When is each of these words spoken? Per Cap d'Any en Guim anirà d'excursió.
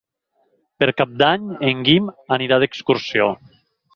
Per 0.83 0.87
Cap 1.01 1.11
d'Any 1.21 1.43
en 1.71 1.85
Guim 1.89 2.09
anirà 2.37 2.61
d'excursió. 2.65 3.31